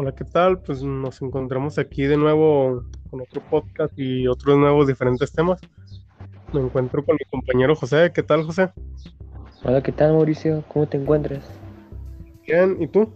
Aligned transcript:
Hola, 0.00 0.12
¿qué 0.12 0.24
tal? 0.24 0.60
Pues 0.60 0.80
nos 0.80 1.20
encontramos 1.22 1.76
aquí 1.76 2.04
de 2.04 2.16
nuevo 2.16 2.84
con 3.10 3.20
otro 3.20 3.42
podcast 3.50 3.92
y 3.96 4.28
otros 4.28 4.56
nuevos 4.56 4.86
diferentes 4.86 5.32
temas. 5.32 5.60
Me 6.52 6.60
encuentro 6.60 7.04
con 7.04 7.16
mi 7.16 7.24
compañero 7.28 7.74
José. 7.74 8.12
¿Qué 8.14 8.22
tal, 8.22 8.44
José? 8.44 8.70
Hola, 9.64 9.82
¿qué 9.82 9.90
tal, 9.90 10.12
Mauricio? 10.12 10.62
¿Cómo 10.68 10.86
te 10.86 10.98
encuentras? 10.98 11.50
Bien, 12.46 12.76
¿y 12.80 12.86
tú? 12.86 13.12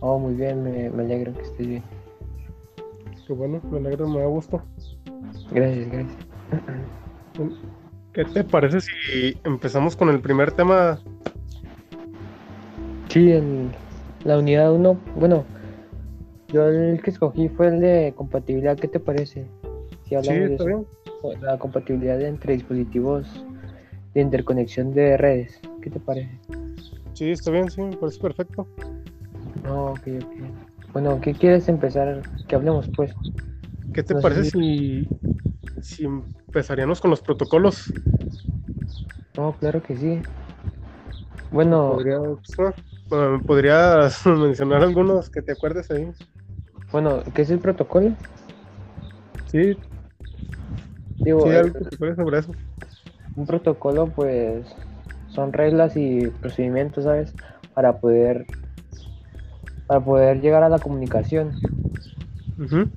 Oh, 0.00 0.18
muy 0.18 0.34
bien, 0.34 0.60
me, 0.64 0.90
me 0.90 1.04
alegro 1.04 1.34
que 1.34 1.42
estés 1.42 1.68
bien. 1.68 1.84
Qué 3.24 3.32
bueno, 3.32 3.60
me 3.70 3.78
alegro, 3.78 4.08
me 4.08 4.18
da 4.18 4.26
gusto. 4.26 4.60
Gracias, 5.52 5.88
gracias. 5.88 6.18
¿Qué 8.12 8.24
te 8.24 8.42
parece 8.42 8.80
si 8.80 9.38
empezamos 9.44 9.94
con 9.94 10.08
el 10.08 10.20
primer 10.20 10.50
tema? 10.50 10.98
Sí, 13.06 13.30
en 13.30 13.70
la 14.24 14.36
unidad 14.36 14.72
1, 14.72 15.00
bueno, 15.14 15.44
yo 16.52 16.66
el 16.68 17.00
que 17.02 17.10
escogí 17.10 17.48
fue 17.48 17.68
el 17.68 17.80
de 17.80 18.12
compatibilidad, 18.16 18.78
¿qué 18.78 18.88
te 18.88 19.00
parece? 19.00 19.46
Si 20.04 20.10
Sí, 20.10 20.16
hablamos 20.16 20.48
de 20.48 20.54
está 20.56 20.64
eso. 20.64 20.66
bien. 20.66 20.86
La 21.42 21.58
compatibilidad 21.58 22.20
entre 22.22 22.54
dispositivos 22.54 23.28
de 24.14 24.20
interconexión 24.22 24.92
de 24.94 25.16
redes, 25.16 25.60
¿qué 25.82 25.90
te 25.90 26.00
parece? 26.00 26.30
Sí, 27.14 27.30
está 27.30 27.50
bien, 27.50 27.70
sí, 27.70 27.80
me 27.82 27.96
parece 27.96 28.18
perfecto. 28.20 28.66
No, 29.64 29.92
ok, 29.92 30.00
ok. 30.18 30.92
Bueno, 30.92 31.20
¿qué 31.20 31.34
quieres 31.34 31.68
empezar? 31.68 32.22
Que 32.48 32.56
hablemos 32.56 32.88
pues. 32.88 33.14
¿Qué 33.92 34.02
te 34.02 34.14
No 34.14 34.20
parece 34.20 34.44
si- 34.44 35.08
si, 35.80 36.04
empezaríamos 36.04 37.00
con 37.00 37.10
los 37.10 37.20
protocolos? 37.20 37.92
No, 39.36 39.52
claro 39.58 39.82
que 39.82 39.96
sí. 39.96 40.22
Bueno, 41.50 41.90
Podría- 41.90 42.18
pues, 43.08 43.44
¿Podrías 43.46 44.24
mencionar 44.26 44.82
algunos 44.82 45.28
que 45.30 45.42
te 45.42 45.52
acuerdes 45.52 45.90
ahí? 45.90 46.08
Bueno, 46.92 47.22
¿qué 47.34 47.42
es 47.42 47.50
el 47.50 47.58
protocolo? 47.60 48.14
Sí, 49.46 49.76
Digo, 51.24 51.44
sí, 51.44 51.50
el- 51.50 51.72
te 51.72 51.94
acuerdes 51.94 52.16
sobre 52.16 52.38
eso. 52.38 52.54
Un 53.36 53.46
protocolo, 53.46 54.08
pues, 54.10 54.66
son 55.28 55.52
reglas 55.52 55.96
y 55.96 56.28
procedimientos, 56.28 57.04
¿sabes? 57.04 57.34
Para 57.74 57.98
poder, 58.00 58.46
para 59.86 60.00
poder 60.04 60.40
llegar 60.40 60.62
a 60.62 60.68
la 60.68 60.78
comunicación. 60.80 61.56
Ujú. 62.58 62.88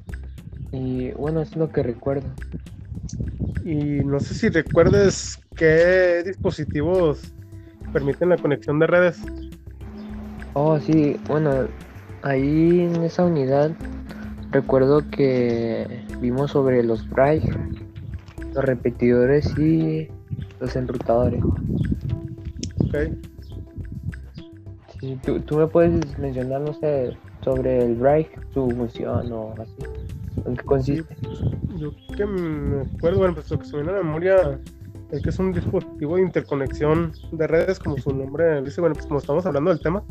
Y 0.72 1.12
bueno, 1.12 1.42
es 1.42 1.56
lo 1.56 1.70
que 1.72 1.84
recuerdo. 1.84 2.28
Y 3.64 4.04
no 4.04 4.20
sé 4.20 4.34
si 4.34 4.50
recuerdes 4.50 5.40
qué 5.56 6.24
dispositivos 6.26 7.34
permiten 7.94 8.30
la 8.30 8.38
conexión 8.38 8.80
de 8.80 8.88
redes. 8.88 9.22
Oh, 10.56 10.80
sí, 10.80 11.16
bueno, 11.28 11.68
ahí 12.24 12.82
en 12.82 13.04
esa 13.04 13.26
unidad 13.26 13.72
recuerdo 14.52 15.02
que 15.10 16.06
vimos 16.20 16.52
sobre 16.52 16.84
los 16.84 17.08
braille, 17.10 17.52
los 18.54 18.64
repetidores 18.64 19.58
y 19.58 20.08
los 20.60 20.76
enrutadores. 20.76 21.44
Ok. 21.44 22.96
Sí, 25.00 25.20
¿tú, 25.24 25.40
tú 25.42 25.58
me 25.58 25.68
puedes 25.68 26.18
mencionar, 26.18 26.62
no 26.62 26.74
sé, 26.74 27.18
sobre 27.44 27.84
el 27.84 27.96
braille, 27.96 28.30
su 28.54 28.70
función 28.72 29.32
o 29.32 29.54
así? 29.60 29.76
¿En 30.46 30.56
qué 30.56 30.64
consiste? 30.64 31.16
Yo 31.76 31.92
que 32.16 32.26
me 32.26 32.82
acuerdo, 32.82 33.20
bueno, 33.20 33.34
pues 33.34 33.50
lo 33.52 33.60
que 33.60 33.66
se 33.66 33.76
me 33.76 33.84
viene 33.84 33.98
a 33.98 33.98
la 33.98 34.04
memoria 34.04 34.60
es 35.12 35.22
que 35.22 35.30
es 35.30 35.40
un 35.40 35.52
dispositivo 35.52 36.16
de 36.16 36.22
interconexión 36.22 37.12
de 37.32 37.48
redes, 37.48 37.80
como 37.80 37.98
su 37.98 38.16
nombre 38.16 38.62
dice, 38.62 38.82
bueno, 38.82 38.94
pues 38.96 39.08
como 39.08 39.20
estamos 39.20 39.46
hablando 39.46 39.72
del 39.72 39.82
tema, 39.82 40.04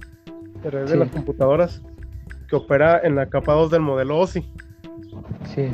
de 0.62 0.70
redes 0.70 0.90
de 0.90 0.96
las 0.96 1.10
computadoras, 1.10 1.82
que 2.52 2.56
opera 2.56 3.00
en 3.02 3.16
la 3.16 3.30
capa 3.30 3.54
2 3.54 3.70
del 3.70 3.80
modelo 3.80 4.18
OSI. 4.18 4.46
Sí. 5.54 5.70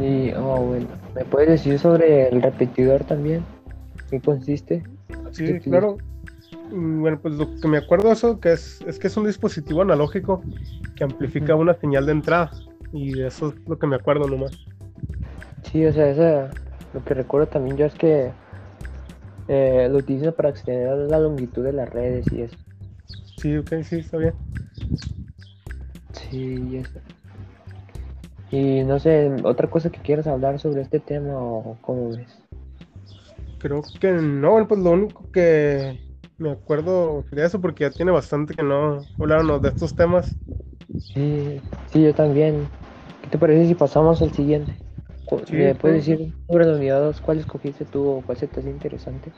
Y, 0.00 0.32
oh, 0.32 0.56
bueno, 0.66 0.88
¿me 1.14 1.24
puedes 1.24 1.48
decir 1.48 1.78
sobre 1.78 2.28
el 2.28 2.42
repetidor 2.42 3.04
también? 3.04 3.44
¿Qué 4.10 4.20
consiste? 4.20 4.82
Sí, 5.30 5.60
claro. 5.60 5.98
Mm, 6.72 7.02
Bueno, 7.02 7.20
pues 7.22 7.34
lo 7.34 7.54
que 7.60 7.68
me 7.68 7.78
acuerdo 7.78 8.10
eso 8.10 8.40
que 8.40 8.54
es, 8.54 8.80
es 8.82 8.98
que 8.98 9.06
es 9.06 9.16
un 9.16 9.26
dispositivo 9.26 9.82
analógico 9.82 10.42
que 10.96 11.04
amplifica 11.04 11.54
una 11.54 11.74
señal 11.74 12.06
de 12.06 12.12
entrada. 12.12 12.50
Y 12.92 13.22
eso 13.22 13.50
es 13.50 13.68
lo 13.68 13.78
que 13.78 13.86
me 13.86 13.94
acuerdo 13.94 14.26
nomás. 14.26 14.58
Sí, 15.70 15.86
o 15.86 15.92
sea, 15.92 16.10
esa, 16.10 16.50
lo 16.94 17.04
que 17.04 17.14
recuerdo 17.14 17.46
también 17.46 17.76
yo 17.76 17.86
es 17.86 17.94
que 17.94 18.32
eh, 19.46 19.86
lo 19.88 19.98
utilizan 19.98 20.32
para 20.32 20.48
extender 20.48 21.08
la 21.08 21.20
longitud 21.20 21.62
de 21.62 21.72
las 21.74 21.88
redes 21.90 22.26
y 22.32 22.42
eso. 22.42 22.56
Sí, 23.36 23.56
ok, 23.56 23.68
sí, 23.84 24.00
está 24.00 24.16
bien. 24.16 24.34
Sí, 26.12 26.76
eso. 26.76 27.00
Y 28.50 28.82
no 28.84 28.98
sé, 28.98 29.30
otra 29.42 29.68
cosa 29.68 29.90
que 29.90 29.98
quieras 29.98 30.26
hablar 30.26 30.58
sobre 30.58 30.82
este 30.82 31.00
tema 31.00 31.36
o 31.36 31.76
cómo 31.82 32.12
ves. 32.12 32.28
Creo 33.58 33.82
que 34.00 34.12
no, 34.12 34.66
pues 34.68 34.80
lo 34.80 34.90
único 34.90 35.24
que 35.32 35.98
me 36.38 36.50
acuerdo 36.50 37.24
sería 37.28 37.46
eso, 37.46 37.60
porque 37.60 37.84
ya 37.84 37.90
tiene 37.90 38.12
bastante 38.12 38.54
que 38.54 38.62
no 38.62 39.04
hablábamos 39.18 39.62
de 39.62 39.68
estos 39.70 39.94
temas. 39.94 40.36
Sí, 41.14 41.60
sí, 41.92 42.02
yo 42.02 42.14
también. 42.14 42.68
¿Qué 43.22 43.30
te 43.30 43.38
parece 43.38 43.66
si 43.66 43.74
pasamos 43.74 44.22
al 44.22 44.32
siguiente? 44.32 44.72
Sí, 45.46 45.56
¿Me 45.56 45.74
puedes 45.74 46.04
claro. 46.04 46.20
decir 46.20 46.34
sobre 46.46 46.66
2 46.66 47.20
cuál 47.20 47.38
escogiste 47.38 47.84
tú 47.84 48.06
o 48.06 48.22
cuál 48.22 48.38
se 48.38 48.46
te 48.46 48.60
hace 48.60 48.70
interesante? 48.70 49.32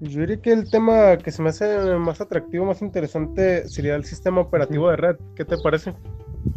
Yo 0.00 0.20
diría 0.20 0.36
que 0.40 0.52
el 0.52 0.68
tema 0.68 1.16
que 1.16 1.30
se 1.30 1.42
me 1.42 1.48
hace 1.48 1.78
más 1.96 2.20
atractivo, 2.20 2.66
más 2.66 2.82
interesante, 2.82 3.66
sería 3.68 3.94
el 3.94 4.04
sistema 4.04 4.42
operativo 4.42 4.90
de 4.90 4.96
red. 4.96 5.16
¿Qué 5.34 5.44
te 5.44 5.56
parece? 5.56 5.94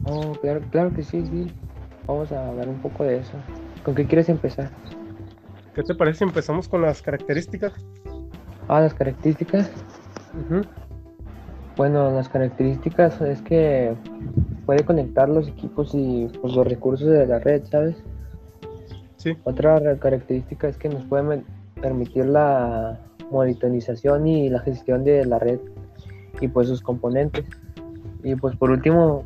Oh, 0.03 0.33
claro, 0.41 0.61
claro 0.71 0.93
que 0.93 1.03
sí, 1.03 1.25
sí. 1.25 1.51
Vamos 2.05 2.31
a 2.33 2.49
hablar 2.49 2.67
un 2.67 2.81
poco 2.81 3.05
de 3.05 3.17
eso. 3.17 3.31
¿Con 3.83 3.95
qué 3.95 4.05
quieres 4.05 4.27
empezar? 4.27 4.69
¿Qué 5.73 5.83
te 5.83 5.95
parece 5.95 6.19
si 6.19 6.23
empezamos 6.25 6.67
con 6.67 6.81
las 6.81 7.01
características? 7.01 7.73
Ah, 8.67 8.81
las 8.81 8.93
características. 8.93 9.71
Bueno, 11.77 12.11
las 12.11 12.27
características 12.27 13.21
es 13.21 13.41
que 13.41 13.93
puede 14.65 14.83
conectar 14.83 15.29
los 15.29 15.47
equipos 15.47 15.91
y 15.93 16.27
pues, 16.41 16.53
los 16.53 16.67
recursos 16.67 17.07
de 17.07 17.25
la 17.25 17.39
red, 17.39 17.63
¿sabes? 17.71 17.95
Sí, 19.15 19.37
Otra 19.43 19.97
característica 19.97 20.67
es 20.67 20.77
que 20.77 20.89
nos 20.89 21.03
puede 21.05 21.43
permitir 21.81 22.25
la 22.25 22.99
monitorización 23.31 24.27
y 24.27 24.49
la 24.49 24.59
gestión 24.59 25.03
de 25.03 25.25
la 25.25 25.39
red 25.39 25.59
y 26.41 26.47
pues 26.47 26.67
sus 26.67 26.81
componentes. 26.81 27.45
Y 28.23 28.35
pues 28.35 28.55
por 28.55 28.71
último, 28.71 29.23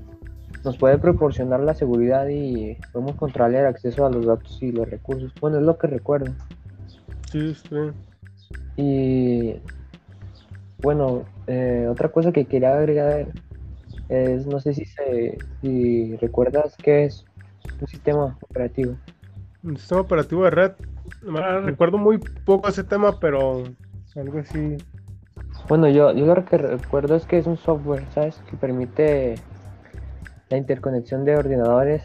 nos 0.63 0.77
puede 0.77 0.97
proporcionar 0.97 1.59
la 1.59 1.73
seguridad 1.73 2.27
y 2.27 2.77
podemos 2.91 3.15
controlar 3.15 3.61
el 3.61 3.67
acceso 3.67 4.05
a 4.05 4.09
los 4.09 4.25
datos 4.25 4.61
y 4.61 4.71
los 4.71 4.89
recursos. 4.89 5.31
Bueno, 5.41 5.59
es 5.59 5.65
lo 5.65 5.77
que 5.77 5.87
recuerdo. 5.87 6.31
sí, 7.31 7.55
bien. 7.69 7.93
Y 8.75 9.55
bueno, 10.81 11.23
eh, 11.47 11.87
otra 11.89 12.09
cosa 12.09 12.31
que 12.31 12.45
quería 12.45 12.75
agregar 12.75 13.27
es, 14.09 14.45
no 14.45 14.59
sé 14.59 14.73
si, 14.73 14.85
se, 14.85 15.37
si 15.61 16.15
recuerdas 16.17 16.75
qué 16.77 17.05
es 17.05 17.25
un 17.81 17.87
sistema 17.87 18.37
operativo. 18.41 18.95
Un 19.63 19.77
sistema 19.77 20.01
operativo 20.01 20.43
de 20.43 20.49
red. 20.49 20.71
Ah, 21.37 21.61
Recuerdo 21.63 21.97
muy 21.97 22.17
poco 22.17 22.67
ese 22.67 22.83
tema, 22.83 23.19
pero 23.19 23.63
algo 24.15 24.39
así. 24.39 24.77
Bueno, 25.67 25.89
yo, 25.89 26.11
yo 26.13 26.25
lo 26.25 26.45
que 26.45 26.57
recuerdo 26.57 27.15
es 27.15 27.25
que 27.25 27.37
es 27.37 27.47
un 27.47 27.57
software, 27.57 28.05
¿sabes? 28.13 28.41
Que 28.49 28.57
permite 28.57 29.35
la 30.49 30.57
interconexión 30.57 31.25
de 31.25 31.35
ordenadores 31.35 32.03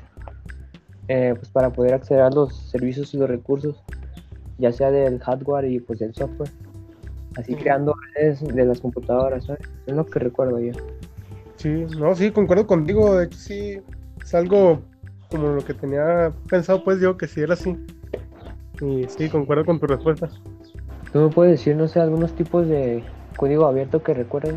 eh, 1.09 1.35
pues 1.37 1.51
para 1.51 1.71
poder 1.71 1.95
acceder 1.95 2.23
a 2.23 2.31
los 2.31 2.55
servicios 2.71 3.13
y 3.15 3.19
los 3.19 3.29
recursos, 3.29 3.83
ya 4.59 4.73
sea 4.73 4.91
del 4.91 5.19
hardware 5.21 5.65
y 5.67 5.81
pues 5.81 5.99
del 5.99 6.15
software. 6.15 6.51
Así 7.37 7.55
creando 7.55 7.94
redes 8.15 8.43
de 8.43 8.65
las 8.65 8.81
computadoras, 8.81 9.47
¿sabes? 9.47 9.62
Es 9.87 9.94
lo 9.94 10.05
que 10.05 10.19
recuerdo 10.19 10.59
yo. 10.59 10.73
Sí, 11.56 11.87
no, 11.99 12.15
sí, 12.15 12.31
concuerdo 12.31 12.67
contigo. 12.67 13.17
De 13.17 13.27
hecho, 13.27 13.39
sí, 13.39 13.81
es 14.23 14.35
algo 14.35 14.81
como 15.31 15.49
lo 15.49 15.65
que 15.65 15.75
tenía 15.75 16.33
pensado, 16.49 16.83
pues 16.85 17.01
yo, 17.01 17.17
que 17.17 17.27
sí 17.27 17.41
era 17.41 17.55
así. 17.55 17.77
Y 18.81 19.07
sí, 19.09 19.29
concuerdo 19.29 19.65
con 19.65 19.81
tu 19.81 19.87
respuesta. 19.87 20.29
¿Tú 21.13 21.21
me 21.21 21.29
puedes 21.29 21.53
decir, 21.59 21.75
no 21.77 21.89
sé, 21.89 22.01
algunos 22.01 22.35
tipos 22.35 22.69
de 22.69 23.03
código 23.37 23.67
abierto 23.67 24.03
que 24.03 24.15
recuerdes? 24.15 24.57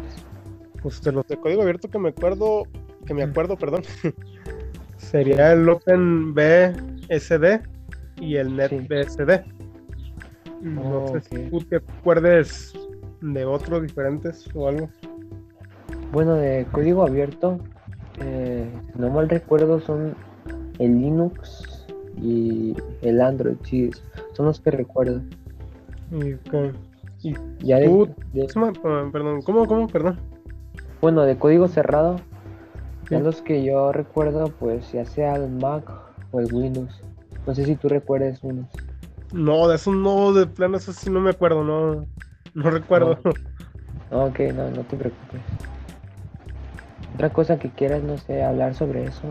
Pues 0.82 1.02
de 1.02 1.12
los 1.12 1.28
de 1.28 1.38
código 1.38 1.62
abierto 1.62 1.90
que 1.90 2.00
me 2.00 2.10
acuerdo, 2.10 2.64
que 3.06 3.14
me 3.14 3.24
acuerdo, 3.24 3.56
perdón, 3.58 3.84
sería 4.98 5.54
el 5.54 5.68
OpenBSD 5.70 7.62
y 8.20 8.36
el 8.36 8.56
NetBSD. 8.56 9.42
No 10.62 10.82
Oh, 11.06 11.08
sé 11.08 11.22
si 11.22 11.50
tú 11.50 11.60
te 11.62 11.78
acuerdes 11.78 12.74
de 13.22 13.46
otros 13.46 13.82
diferentes 13.82 14.48
o 14.54 14.68
algo. 14.68 14.90
Bueno, 16.12 16.36
de 16.36 16.66
código 16.72 17.04
abierto, 17.04 17.60
eh, 18.20 18.70
no 18.96 19.10
mal 19.10 19.30
recuerdo, 19.30 19.80
son 19.80 20.16
el 20.80 21.00
Linux 21.02 21.81
y 22.22 22.76
el 23.02 23.22
Android, 23.22 23.56
sí, 23.64 23.92
son 24.34 24.48
los 24.48 24.60
que 24.60 24.72
recuerdo. 24.72 25.22
Y, 26.12 27.30
y 27.30 27.36
Ya 27.60 27.78
de- 27.80 27.86
¿cómo- 28.54 28.74
perdón, 29.12 29.42
¿cómo, 29.44 29.68
cómo, 29.68 29.88
perdón? 29.88 30.18
bueno, 31.02 31.24
de 31.24 31.38
código 31.38 31.68
cerrado, 31.68 32.18
Ya 33.10 33.20
los 33.20 33.42
que 33.42 33.64
yo 33.64 33.92
recuerdo, 33.92 34.46
pues 34.60 34.92
ya 34.94 35.06
sea 35.06 35.36
el 35.36 35.50
Mac 35.50 35.84
o 36.32 36.40
el 36.40 36.54
Windows. 36.54 37.02
No 37.46 37.54
sé 37.56 37.66
si 37.66 37.76
tú 37.76 37.90
recuerdes 37.90 38.40
unos. 38.44 38.68
No, 39.34 39.68
de 39.68 39.76
esos 39.76 39.96
no, 39.96 40.32
de 40.34 40.46
plano, 40.48 40.78
eso 40.78 40.94
sí 40.94 41.10
no 41.10 41.20
me 41.20 41.32
acuerdo, 41.32 41.64
no, 41.64 42.06
no 42.54 42.70
recuerdo. 42.70 43.18
No. 44.12 44.26
Ok, 44.26 44.40
no, 44.54 44.70
no 44.72 44.82
te 44.84 44.96
preocupes. 44.98 45.42
Otra 47.16 47.30
cosa 47.32 47.58
que 47.60 47.70
quieras, 47.70 48.04
no 48.04 48.18
sé, 48.18 48.44
hablar 48.44 48.76
sobre 48.76 49.06
eso. 49.06 49.22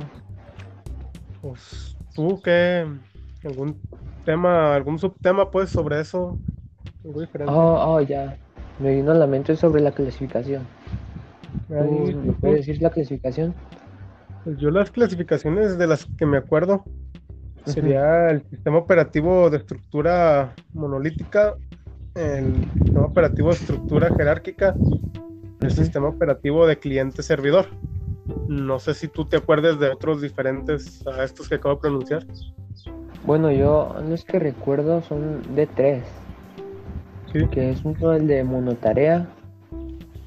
Pues, 1.42 1.89
¿tú 2.20 2.40
qué? 2.42 2.86
¿Algún 3.44 3.80
tema, 4.26 4.74
algún 4.74 4.98
subtema, 4.98 5.50
pues, 5.50 5.70
sobre 5.70 6.00
eso? 6.00 6.38
Algo 7.04 7.20
diferente. 7.20 7.52
Oh, 7.52 7.94
oh, 7.94 8.00
ya. 8.02 8.36
Me 8.78 8.94
vino 8.94 9.12
a 9.12 9.14
la 9.14 9.26
mente 9.26 9.56
sobre 9.56 9.80
la 9.80 9.92
clasificación. 9.92 10.62
Ahí, 11.70 12.12
¿Tú 12.12 12.18
¿Me 12.18 12.32
puedes 12.32 12.66
decir 12.66 12.82
la 12.82 12.90
clasificación? 12.90 13.54
pues 14.44 14.58
yo 14.58 14.70
las 14.70 14.90
clasificaciones 14.90 15.76
de 15.76 15.86
las 15.86 16.06
que 16.16 16.24
me 16.24 16.38
acuerdo 16.38 16.84
sería 17.66 18.30
el 18.30 18.42
sistema 18.48 18.78
operativo 18.78 19.50
de 19.50 19.58
estructura 19.58 20.54
monolítica, 20.72 21.56
el 22.14 22.54
sistema 22.72 23.04
operativo 23.06 23.50
de 23.50 23.56
estructura 23.56 24.14
jerárquica, 24.16 24.74
el 25.60 25.70
sistema 25.70 26.08
operativo 26.08 26.66
de 26.66 26.78
cliente-servidor. 26.78 27.66
No 28.50 28.80
sé 28.80 28.94
si 28.94 29.06
tú 29.06 29.24
te 29.24 29.36
acuerdes 29.36 29.78
de 29.78 29.90
otros 29.90 30.20
diferentes 30.20 31.06
a 31.06 31.22
estos 31.22 31.48
que 31.48 31.54
acabo 31.54 31.76
de 31.76 31.80
pronunciar. 31.82 32.26
Bueno, 33.24 33.52
yo 33.52 33.94
los 34.08 34.24
que 34.24 34.40
recuerdo 34.40 35.02
son 35.02 35.54
de 35.54 35.68
tres, 35.68 36.04
Sí, 37.32 37.46
que 37.52 37.70
es 37.70 37.84
uno 37.84 38.12
el 38.12 38.26
de 38.26 38.42
monotarea, 38.42 39.28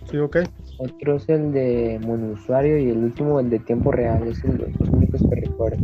sí, 0.09 0.17
ok. 0.19 0.37
otro 0.77 1.17
es 1.17 1.27
el 1.27 1.51
de 1.51 1.99
monousuario 2.01 2.77
y 2.77 2.91
el 2.91 2.99
último 2.99 3.41
el 3.41 3.49
de 3.49 3.59
tiempo 3.59 3.91
real, 3.91 4.25
es 4.25 4.41
el- 4.45 4.73
los 4.79 4.89
únicos 4.93 5.21
que 5.29 5.35
recuerdo. 5.35 5.79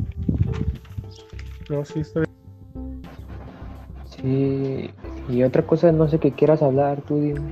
No, 1.68 1.84
sí, 1.84 2.00
está 2.00 2.22
bien. 2.22 3.02
Sí, 4.06 4.90
y 5.28 5.44
otra 5.44 5.64
cosa, 5.64 5.92
no 5.92 6.08
sé 6.08 6.20
qué 6.20 6.32
quieras 6.32 6.64
hablar, 6.64 7.02
tú 7.02 7.18
dime. 7.20 7.52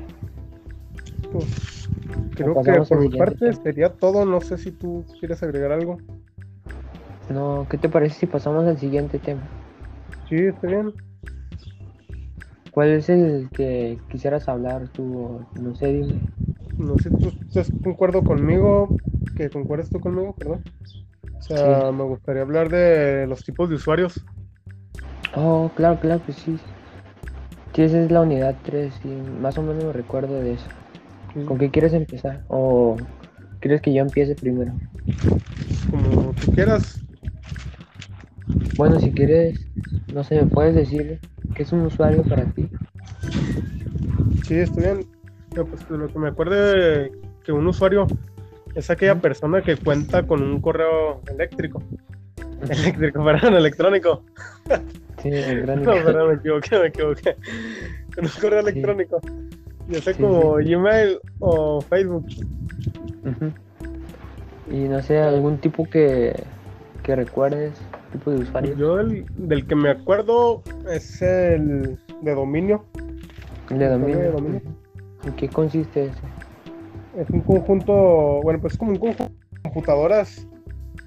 Pues, 1.33 1.77
creo 2.38 2.84
que 2.84 2.89
por 2.89 3.00
mi 3.00 3.18
parte 3.18 3.54
sería 3.54 3.89
todo. 3.89 4.25
No 4.25 4.42
sé 4.42 4.57
si 4.57 4.72
tú 4.72 5.06
quieres 5.19 5.42
agregar 5.44 5.72
algo. 5.72 5.98
No, 7.30 7.68
¿qué 7.69 7.78
te 7.78 7.89
parece 7.89 8.19
si 8.19 8.25
pasamos 8.25 8.66
al 8.66 8.78
siguiente 8.78 9.19
tema? 9.19 9.42
Sí, 10.30 10.36
está 10.36 10.68
bien. 10.68 10.94
¿Cuál 12.72 12.89
es 12.89 13.10
el 13.10 13.50
que 13.54 14.00
quisieras 14.10 14.48
hablar 14.48 14.88
tú? 14.89 15.42
No 15.56 15.75
sé, 15.75 15.88
dime. 15.88 16.19
No 16.78 16.98
sé 17.00 17.10
tú 17.12 17.30
estás 17.30 17.74
de 17.84 17.92
acuerdo 17.92 18.24
conmigo, 18.24 18.95
que 19.36 19.50
concuerdes 19.50 19.90
tú 19.90 20.00
conmigo, 20.00 20.36
perdón. 20.38 20.62
O 21.40 21.42
sea, 21.42 21.92
me 21.92 22.04
gustaría 22.04 22.44
hablar 22.44 22.69
de 22.69 23.25
los 23.28 23.44
tipos 23.44 23.69
de 23.69 23.75
usuarios. 23.75 24.24
Oh, 25.36 25.72
claro, 25.75 26.00
claro 26.00 26.24
que 26.25 26.33
sí. 26.33 26.60
Sí, 27.74 27.83
esa 27.83 28.01
es 28.01 28.12
la 28.12 28.22
unidad 28.22 28.56
3 28.63 28.94
y 29.04 29.10
más 29.40 29.57
o 29.57 29.62
menos 29.62 29.83
me 29.83 29.94
recuerdo 29.94 30.40
de 30.40 30.54
eso. 30.54 30.68
¿Con 31.46 31.58
qué 31.58 31.70
quieres 31.70 31.94
empezar? 31.94 32.44
¿O 32.48 32.98
quieres 33.60 33.82
que 33.82 33.94
yo 33.94 34.02
empiece 34.02 34.36
primero? 34.36 34.74
Como 35.92 36.34
tú 36.34 36.52
quieras. 36.54 37.00
Bueno, 38.78 39.00
si 39.00 39.12
quieres, 39.12 39.60
no 40.14 40.24
sé, 40.24 40.42
¿me 40.42 40.48
puedes 40.48 40.76
decir 40.76 41.20
qué 41.56 41.64
es 41.64 41.72
un 41.72 41.82
usuario 41.82 42.24
para 42.24 42.46
ti? 42.46 42.68
Sí, 44.48 44.56
está 44.56 44.82
bien. 44.82 45.06
Pues, 45.54 45.90
lo 45.90 46.08
que 46.08 46.20
me 46.20 46.28
acuerde 46.30 47.12
que 47.44 47.52
un 47.52 47.66
usuario 47.68 48.08
es 48.76 48.90
aquella 48.90 49.16
persona 49.16 49.62
que 49.62 49.76
cuenta 49.78 50.24
con 50.24 50.42
un 50.42 50.62
correo 50.62 51.22
eléctrico. 51.32 51.82
Eléctrico, 52.70 53.24
perdón, 53.26 53.56
electrónico. 53.56 54.24
Sí, 55.22 55.30
el 55.30 55.62
gran 55.66 55.84
No, 55.84 55.92
perdón, 56.04 56.30
me 56.30 56.36
equivoqué, 56.36 56.80
me 56.80 56.88
equivoqué. 56.88 57.36
Con 58.16 58.26
un 58.26 58.32
correo 58.40 58.62
Sí. 58.62 58.70
electrónico. 58.70 59.20
Ya 59.89 60.01
sea 60.01 60.13
Sí, 60.13 60.22
como 60.22 60.54
Gmail 60.56 61.19
o 61.39 61.81
Facebook. 61.81 62.25
Y 64.72 64.75
no 64.88 65.01
sé, 65.01 65.19
algún 65.19 65.57
tipo 65.60 65.86
que, 65.89 66.34
que 67.04 67.16
recuerdes, 67.16 67.74
tipo 68.12 68.31
de 68.31 68.38
usuario. 68.39 68.75
Yo 68.75 69.00
el, 69.00 69.25
del 69.38 69.66
que 69.66 69.75
me 69.75 69.89
acuerdo 69.89 70.62
es 70.92 71.22
el 71.22 71.98
de 72.22 72.36
dominio. 72.36 72.84
El 73.69 73.80
de 73.80 73.86
¿El 73.86 73.92
dominio. 73.92 74.18
de 74.19 74.31
dominio? 74.31 74.62
¿En 75.25 75.34
qué 75.34 75.48
consiste 75.48 76.06
ese? 76.06 76.22
Es 77.18 77.30
un 77.30 77.42
conjunto, 77.42 78.42
bueno, 78.44 78.60
pues 78.60 78.74
es 78.74 78.80
como 78.80 78.92
un 78.92 78.98
conjunto 78.98 79.24
de 79.25 79.62
computadoras 79.63 80.48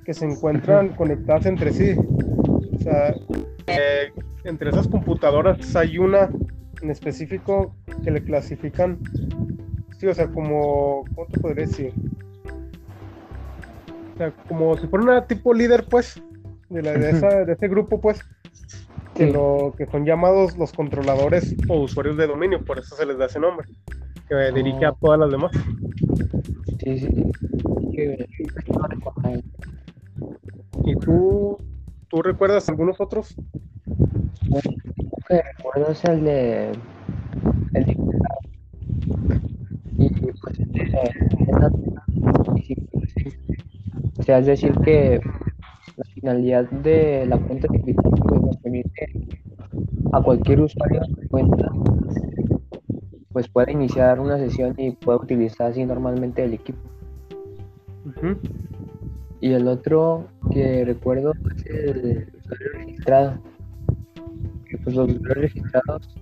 que 0.05 0.15
se 0.15 0.25
encuentran 0.25 0.91
conectadas 0.91 1.47
entre 1.47 1.73
sí. 1.73 1.95
O 1.99 2.79
sea, 2.83 3.15
eh, 3.67 4.13
entre 4.45 4.71
esas 4.71 4.89
computadoras 4.89 5.77
hay 5.77 5.99
una 5.99 6.31
en 6.83 6.91
específico 6.91 7.75
que 8.03 8.11
le 8.11 8.23
clasifican, 8.23 8.99
sí, 9.99 10.07
o 10.07 10.15
sea, 10.15 10.29
como, 10.29 11.05
¿cómo 11.15 11.27
te 11.29 11.39
podría 11.41 11.67
decir? 11.67 11.93
O 14.15 14.17
sea, 14.19 14.33
como 14.49 14.77
si 14.77 14.87
fuera 14.87 15.05
una 15.05 15.27
tipo 15.27 15.53
líder, 15.55 15.87
pues, 15.89 16.23
de, 16.69 16.83
la, 16.83 16.93
de, 16.93 17.11
esa- 17.11 17.45
de 17.45 17.53
ese 17.53 17.69
grupo, 17.69 18.01
pues, 18.01 18.23
que, 19.15 19.27
Sí. 19.27 19.33
lo, 19.33 19.75
que 19.77 19.87
son 19.87 20.05
llamados 20.05 20.57
los 20.57 20.73
controladores 20.73 21.55
o 21.69 21.81
usuarios 21.81 22.17
de 22.17 22.27
dominio, 22.27 22.65
por 22.65 22.79
eso 22.79 22.95
se 22.97 23.05
les 23.07 23.19
da 23.19 23.27
ese 23.27 23.41
nombre, 23.41 23.67
que 24.29 24.35
dirige 24.55 24.85
a 24.87 24.91
Oh. 24.93 24.99
todas 25.01 25.19
las 25.21 25.31
demás. 25.31 25.53
Sí, 26.83 26.99
sí. 26.99 27.31
¿Y 30.85 30.95
tú, 30.97 31.59
tú 32.09 32.23
recuerdas 32.23 32.69
algunos 32.69 33.01
otros? 33.01 33.35
que 35.29 35.43
recuerdo 35.57 35.93
es 35.93 36.05
el 36.07 36.25
de 36.25 36.73
el 37.75 37.85
de 37.85 37.97
y 39.99 40.09
pues 40.09 40.61
este, 40.61 41.01
o 44.19 44.23
sea 44.23 44.39
es 44.39 44.47
decir 44.47 44.73
que 44.85 45.21
la 45.97 46.05
finalidad 46.15 46.71
de 46.71 47.27
la 47.27 47.39
cuenta 47.39 47.69
de 47.71 47.79
invitado 47.79 48.11
pues, 48.11 48.43
nos 48.43 48.57
permite 48.59 49.07
a 50.13 50.23
cualquier 50.23 50.61
usuario 50.61 51.01
de 51.17 51.29
cuenta 51.29 51.71
pues 53.33 53.49
puede 53.49 53.73
iniciar 53.73 54.19
una 54.21 54.39
sesión 54.39 54.75
y 54.77 54.93
puede 54.93 55.19
utilizar 55.19 55.71
así 55.71 55.85
normalmente 55.85 56.45
el 56.45 56.55
equipo 56.55 56.81
Ujú. 58.07 58.37
y 59.41 59.53
el 59.53 59.69
otro 59.69 60.27
que 60.53 60.85
recuerdo 60.85 61.33
es 61.57 61.67
el 61.67 62.29
usuario 62.39 62.69
registrado. 62.75 63.39
Que, 64.69 64.79
Pues 64.79 64.97
los 64.97 65.11
usuarios 65.11 65.37
registrados 65.37 66.15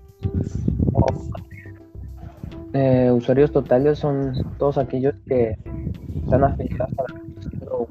eh, 2.72 3.10
usuarios 3.12 3.50
totales 3.50 3.98
son 3.98 4.32
todos 4.58 4.78
aquellos 4.78 5.14
que 5.26 5.56
están 6.22 6.44
afiliados 6.44 6.92
a 6.98 7.02
la 7.02 7.18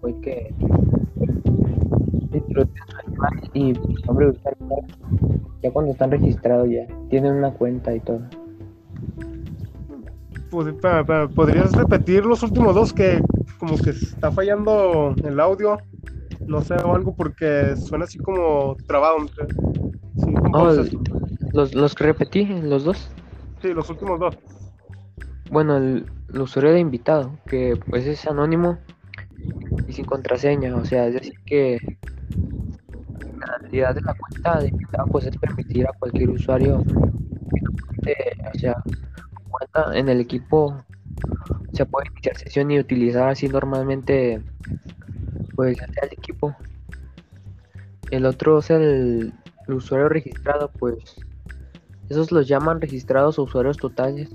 fue 0.01 0.20
que 0.22 0.54
y 3.54 3.74
nombre. 4.08 4.34
Ya 5.63 5.72
cuando 5.72 5.92
están 5.92 6.12
registrados 6.12 6.70
ya 6.70 6.86
tienen 7.10 7.34
una 7.34 7.51
cuenta 7.51 7.96
y 7.96 8.00
todo. 8.00 8.22
Pues, 10.50 10.74
¿Podrías 11.36 11.74
repetir 11.74 12.25
los 12.25 12.44
últimos 12.44 12.75
dos 12.75 12.94
que 12.94 13.22
como 13.60 13.77
que 13.77 13.89
está 13.89 14.32
fallando 14.32 15.13
el 15.24 15.39
audio? 15.39 15.77
No 16.46 16.62
sé, 16.62 16.75
o 16.75 16.96
algo 16.96 17.13
porque 17.13 17.75
suena 17.75 18.06
así 18.06 18.18
como 18.20 18.77
trabado. 18.88 19.18
Sí, 20.24 20.34
como 20.34 20.58
Oh. 20.58 20.84
Los, 21.54 21.74
los 21.74 21.96
que 21.96 22.04
repetí, 22.04 22.46
los 22.46 22.84
dos. 22.84 23.10
Sí, 23.62 23.70
los 23.74 23.89
últimos 23.89 24.20
dos. 24.20 24.38
Bueno, 25.50 25.77
el, 25.77 26.06
el 26.34 26.42
usuario 26.42 26.74
de 26.74 26.80
invitado, 26.80 27.38
que 27.48 27.80
pues 27.89 28.06
es 28.06 28.27
anónimo 28.27 28.77
y 29.88 29.94
sin 29.94 30.06
contraseña, 30.06 30.75
o 30.75 30.86
sea, 30.86 31.08
es 31.08 31.13
decir 31.13 31.34
que 31.46 31.80
la 33.39 33.58
realidad 33.60 33.96
de 33.96 34.01
la 34.01 34.13
cuenta 34.13 34.60
de 34.60 34.70
invitado 34.70 35.08
pues 35.12 35.25
es 35.25 35.38
permitir 35.38 35.88
a 35.88 35.94
cualquier 35.98 36.30
usuario 36.30 36.84
que 38.04 38.16
no 38.44 38.50
o 38.54 38.60
sea, 38.60 38.75
cuenta 39.50 39.98
en 39.98 40.10
el 40.10 40.20
equipo 40.20 40.84
se 41.74 41.86
puede 41.86 42.08
iniciar 42.12 42.38
sesión 42.38 42.72
y 42.72 42.80
utilizar 42.80 43.30
así 43.30 43.48
normalmente 43.48 44.42
pues 45.56 45.77
el 45.80 46.10
equipo. 46.12 46.56
El 48.12 48.25
otro 48.25 48.60
es 48.60 48.70
el, 48.70 49.34
el 49.68 49.74
usuario 49.74 50.08
registrado, 50.08 50.72
pues 50.80 51.18
esos 52.10 52.32
los 52.32 52.48
llaman 52.48 52.80
registrados 52.82 53.38
o 53.40 53.44
usuarios 53.44 53.78
totales 53.78 54.30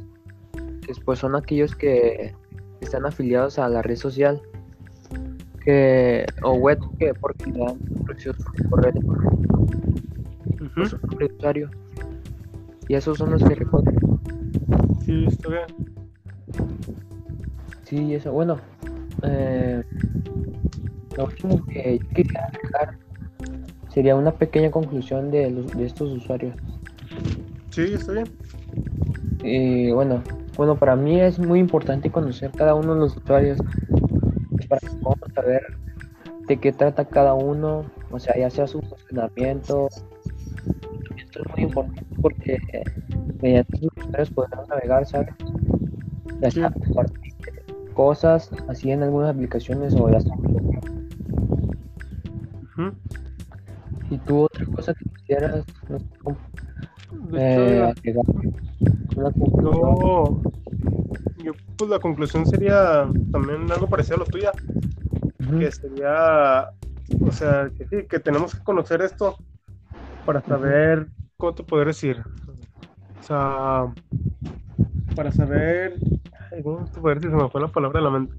que 0.82 0.92
pues 1.04 1.18
son 1.20 1.34
aquellos 1.36 1.74
que 1.74 2.34
están 2.80 3.06
afiliados 3.06 3.58
a 3.58 3.68
la 3.68 3.82
red 3.82 3.96
social 3.96 4.40
que 5.64 6.26
o 6.42 6.54
web 6.54 6.78
que 6.98 7.14
porque 7.14 7.46
le 7.52 7.58
dan 7.60 7.78
precios 8.06 8.36
por 8.68 8.82
nombre 11.02 11.28
de 11.28 11.34
usuario 11.36 11.70
y 12.88 12.94
esos 12.94 13.16
son 13.18 13.30
los 13.30 13.42
que 13.44 13.54
recuerdo 13.54 13.90
Sí, 15.04 15.24
está 15.28 15.48
bien. 15.48 15.66
sí 17.84 18.14
eso 18.14 18.32
bueno 18.32 18.58
eh, 19.22 19.82
lo 21.16 21.24
último 21.26 21.64
que 21.66 21.98
yo 21.98 22.08
quería 22.08 22.50
dejar 22.62 22.96
sería 23.88 24.16
una 24.16 24.32
pequeña 24.32 24.70
conclusión 24.70 25.30
de, 25.30 25.50
los- 25.50 25.66
de 25.76 25.84
estos 25.84 26.10
usuarios. 26.10 26.56
Sí, 27.72 27.94
está 27.94 28.12
bien. 28.12 28.28
Y 29.42 29.90
bueno, 29.92 30.22
bueno, 30.56 30.76
para 30.76 30.94
mí 30.94 31.20
es 31.20 31.38
muy 31.38 31.58
importante 31.58 32.10
conocer 32.10 32.50
cada 32.52 32.74
uno 32.74 32.94
de 32.94 33.00
los 33.00 33.16
usuarios 33.16 33.58
para 34.68 34.78
que 34.80 34.88
podamos 35.02 35.30
saber 35.34 35.62
de 36.46 36.56
qué 36.58 36.72
trata 36.72 37.06
cada 37.06 37.32
uno, 37.34 37.84
o 38.10 38.18
sea, 38.18 38.36
ya 38.36 38.50
sea 38.50 38.66
su 38.66 38.80
funcionamiento. 38.82 39.88
Esto 41.16 41.40
es 41.40 41.50
muy 41.54 41.62
importante 41.62 42.04
porque 42.20 42.58
eh, 42.74 42.84
mediante 43.40 43.78
sus 43.78 43.88
usuarios 43.96 44.30
podemos 44.30 44.68
navegar, 44.68 45.06
¿sabes? 45.06 45.34
Ya 46.40 46.50
Sí. 46.50 46.60
compartir 46.60 47.32
cosas 47.94 48.50
así 48.68 48.90
en 48.90 49.02
algunas 49.02 49.34
aplicaciones 49.34 49.94
o. 49.94 50.06
Ujú. 52.76 52.92
Y 54.10 54.18
tú 54.18 54.42
otra 54.42 54.66
cosa 54.66 54.92
que 54.94 55.04
quisieras 55.16 55.64
no 55.88 55.98
eh, 57.34 57.92
yo, 59.62 60.40
yo, 61.42 61.52
pues 61.76 61.90
la 61.90 61.98
conclusión 61.98 62.46
sería 62.46 63.06
también 63.30 63.70
algo 63.70 63.86
parecido 63.88 64.16
a 64.16 64.18
lo 64.20 64.24
tuya, 64.26 64.52
que 65.58 65.70
sería, 65.70 66.68
o 67.20 67.32
sea, 67.32 67.70
que 67.76 67.86
sí, 67.86 68.06
que 68.08 68.18
tenemos 68.18 68.54
que 68.54 68.62
conocer 68.62 69.02
esto 69.02 69.36
para 70.24 70.40
saber, 70.42 71.08
¿cómo 71.36 71.54
te 71.54 71.62
podría 71.62 71.86
decir? 71.86 72.22
O 73.20 73.22
sea, 73.22 73.92
para 75.14 75.30
saber, 75.32 75.96
¿cómo 76.62 76.84
te 76.86 77.00
podría 77.00 77.14
decir? 77.16 77.30
Se 77.30 77.36
me 77.36 77.48
fue 77.48 77.60
la 77.60 77.68
palabra 77.68 78.00
de 78.00 78.04
la 78.04 78.10
mente. 78.10 78.34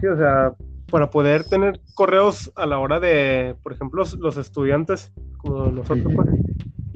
Sí, 0.00 0.06
o 0.06 0.16
sea, 0.16 0.52
para 0.90 1.10
poder 1.10 1.44
tener 1.44 1.80
correos 1.94 2.52
a 2.56 2.66
la 2.66 2.78
hora 2.78 3.00
de, 3.00 3.56
por 3.62 3.72
ejemplo, 3.72 4.00
los, 4.00 4.14
los 4.14 4.36
estudiantes, 4.36 5.12
como 5.38 5.66
nosotros, 5.66 6.12
pues, 6.14 6.28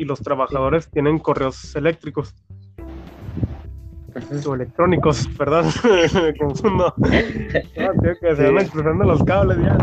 y 0.02 0.04
los 0.04 0.20
trabajadores 0.20 0.90
tienen 0.90 1.20
correos 1.20 1.76
eléctricos 1.76 2.34
o 4.46 4.54
electrónicos, 4.54 5.28
perdón, 5.38 5.66
me 5.84 6.34
confundo. 6.38 6.92
No, 6.98 7.92
tío, 8.02 8.12
que 8.20 8.36
se 8.36 8.36
Sí. 8.36 8.42
van 8.52 8.58
expresando 8.58 9.04
los 9.04 9.22
cables 9.24 9.58
ya. 9.58 9.78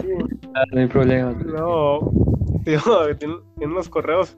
Sí, 0.00 0.08
Ah, 0.54 0.64
no 0.72 0.80
hay 0.80 0.86
problema. 0.88 1.32
no, 1.32 2.10
tío, 2.64 2.80
tienen, 3.18 3.38
tienen 3.56 3.74
los 3.76 3.88
correos 3.88 4.36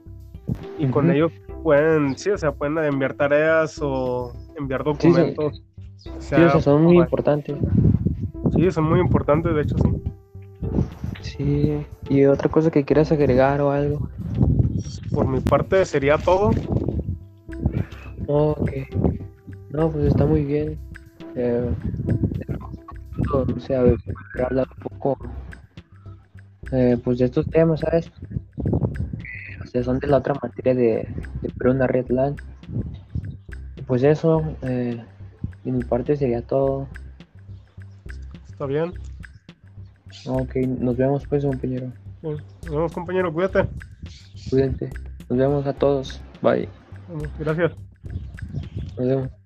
y 0.77 0.87
con 0.87 1.05
Ujú. 1.05 1.13
ellos 1.15 1.31
pueden, 1.63 2.15
sí, 2.17 2.29
o 2.29 2.37
sea, 2.37 2.51
pueden 2.51 2.77
enviar 2.77 3.13
tareas 3.15 3.79
o 3.81 4.33
enviar 4.55 4.83
sí. 4.83 4.85
documentos. 4.85 5.63
O 6.05 6.21
Sí, 6.21 6.35
o 6.35 6.49
sea, 6.49 6.59
son 6.61 6.83
muy 6.83 6.97
importantes. 6.97 7.57
Sí, 8.53 8.69
son 8.71 8.83
muy 8.83 8.99
importantes, 8.99 9.53
de 9.55 9.61
hecho, 9.61 9.77
sí. 9.79 9.89
Sí. 11.21 11.85
¿Y 12.09 12.25
otra 12.25 12.49
cosa 12.49 12.69
que 12.71 12.83
quieras 12.83 13.11
agregar 13.11 13.61
o 13.61 13.71
algo? 13.71 14.09
Por 15.13 15.27
mi 15.27 15.39
parte 15.39 15.85
sería 15.85 16.17
todo. 16.17 16.51
Ok. 18.27 18.71
No, 19.71 19.89
pues 19.89 20.05
está 20.05 20.25
muy 20.25 20.43
bien. 20.43 20.77
Eh, 21.35 21.71
o 23.33 23.59
sea, 23.59 23.83
hablar 24.45 24.67
un 24.69 24.89
poco 24.89 25.17
eh, 26.71 26.97
pues 27.03 27.19
de 27.19 27.25
estos 27.25 27.47
temas, 27.49 27.81
¿sabes? 27.81 28.09
O 29.63 29.67
sea, 29.67 29.83
son 29.83 29.99
de 29.99 30.07
la 30.07 30.17
otra 30.17 30.35
materia 30.41 30.73
de, 30.73 31.07
de 31.41 31.87
red 31.87 32.09
LAN. 32.09 32.35
Y 33.77 33.81
Pues 33.83 34.03
eso, 34.03 34.55
eh, 34.61 35.03
de 35.63 35.71
mi 35.71 35.83
parte 35.83 36.15
sería 36.15 36.41
todo. 36.41 36.87
Está 38.49 38.65
bien. 38.65 38.93
Ok, 40.25 40.55
nos 40.55 40.97
vemos 40.97 41.25
pues, 41.25 41.45
compañero. 41.45 41.91
Nos 42.21 42.41
vemos, 42.69 42.93
compañero, 42.93 43.33
cuídate. 43.33 43.67
Cuídense. 44.51 44.89
Nos 45.29 45.39
vemos 45.39 45.65
a 45.65 45.73
todos. 45.73 46.21
Bye. 46.41 46.67
Gracias. 47.39 47.71
Nos 48.97 49.07
vemos. 49.07 49.40